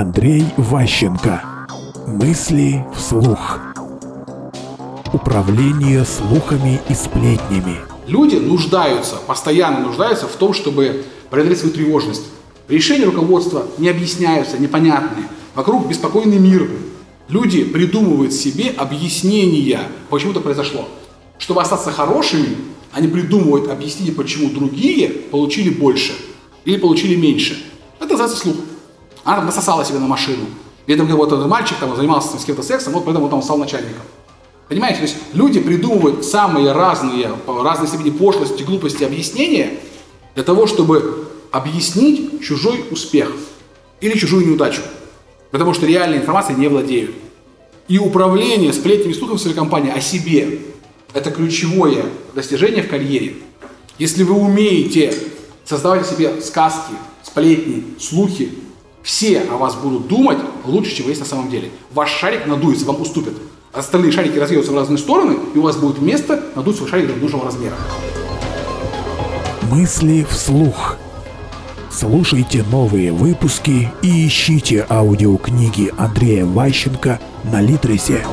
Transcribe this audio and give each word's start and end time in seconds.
Андрей 0.00 0.44
Ващенко. 0.56 1.42
Мысли 2.06 2.86
вслух. 2.94 3.58
Управление 5.12 6.04
слухами 6.04 6.80
и 6.88 6.94
сплетнями. 6.94 7.78
Люди 8.06 8.36
нуждаются, 8.36 9.16
постоянно 9.16 9.80
нуждаются 9.80 10.28
в 10.28 10.36
том, 10.36 10.52
чтобы 10.54 11.04
преодолеть 11.30 11.58
свою 11.58 11.74
тревожность. 11.74 12.22
Решения 12.68 13.06
руководства 13.06 13.66
не 13.78 13.88
объясняются, 13.88 14.56
непонятны. 14.56 15.24
Вокруг 15.56 15.88
беспокойный 15.88 16.38
мир. 16.38 16.70
Люди 17.28 17.64
придумывают 17.64 18.32
себе 18.32 18.70
объяснения, 18.70 19.80
почему 20.10 20.30
это 20.30 20.38
произошло. 20.38 20.88
Чтобы 21.38 21.60
остаться 21.60 21.90
хорошими, 21.90 22.56
они 22.92 23.08
придумывают 23.08 23.68
объяснение, 23.68 24.14
почему 24.14 24.48
другие 24.50 25.08
получили 25.08 25.70
больше 25.70 26.12
или 26.64 26.76
получили 26.76 27.16
меньше. 27.16 27.58
Это 27.98 28.10
называется 28.10 28.36
слух. 28.36 28.54
Она 29.24 29.36
там 29.36 29.46
насосала 29.46 29.84
себе 29.84 29.98
на 29.98 30.06
машину. 30.06 30.46
Или 30.86 30.96
там 30.96 31.06
какой-то 31.06 31.36
мальчик 31.46 31.76
там 31.78 31.94
занимался 31.94 32.38
с 32.38 32.44
кем-то 32.44 32.62
сексом, 32.62 32.94
вот 32.94 33.04
поэтому 33.04 33.28
там 33.28 33.42
стал 33.42 33.58
начальником. 33.58 34.02
Понимаете, 34.68 34.98
то 34.98 35.04
есть 35.04 35.16
люди 35.32 35.60
придумывают 35.60 36.24
самые 36.24 36.72
разные, 36.72 37.28
по 37.46 37.62
разной 37.62 37.88
степени 37.88 38.10
пошлости, 38.10 38.62
глупости 38.62 39.04
объяснения 39.04 39.80
для 40.34 40.44
того, 40.44 40.66
чтобы 40.66 41.28
объяснить 41.50 42.42
чужой 42.42 42.84
успех 42.90 43.32
или 44.00 44.18
чужую 44.18 44.46
неудачу. 44.46 44.82
Потому 45.50 45.72
что 45.72 45.86
реальной 45.86 46.18
информацией 46.18 46.58
не 46.58 46.68
владеют. 46.68 47.14
И 47.88 47.98
управление 47.98 48.72
сплетнями 48.74 49.12
и 49.12 49.18
в 49.18 49.38
своей 49.38 49.56
компании 49.56 49.90
о 49.90 50.00
себе– 50.00 50.58
это 51.14 51.30
ключевое 51.30 52.04
достижение 52.34 52.82
в 52.82 52.88
карьере. 52.88 53.36
Если 53.98 54.22
вы 54.22 54.34
умеете 54.34 55.14
создавать 55.64 56.02
о 56.02 56.04
себе 56.04 56.40
сказки, 56.42 56.92
сплетни, 57.22 57.84
слухи, 57.98 58.52
все 59.08 59.40
о 59.40 59.56
вас 59.56 59.74
будут 59.74 60.06
думать 60.06 60.36
лучше, 60.66 60.94
чем 60.94 61.06
вы 61.06 61.12
есть 61.12 61.22
на 61.22 61.26
самом 61.26 61.48
деле. 61.48 61.70
Ваш 61.94 62.10
шарик 62.10 62.46
надуется, 62.46 62.84
вам 62.84 63.00
уступят. 63.00 63.32
Остальные 63.72 64.12
шарики 64.12 64.36
разъедутся 64.36 64.72
в 64.72 64.74
разные 64.74 64.98
стороны, 64.98 65.38
и 65.54 65.58
у 65.58 65.62
вас 65.62 65.78
будет 65.78 66.02
место 66.02 66.44
надуть 66.54 66.76
свой 66.76 66.90
шарик 66.90 67.06
до 67.06 67.14
нужного 67.18 67.46
размера. 67.46 67.74
Мысли 69.70 70.26
вслух. 70.28 70.98
Слушайте 71.90 72.62
новые 72.70 73.10
выпуски 73.10 73.90
и 74.02 74.26
ищите 74.26 74.84
аудиокниги 74.90 75.90
Андрея 75.96 76.44
Ващенко 76.44 77.18
на 77.44 77.62
Литресе. 77.62 78.26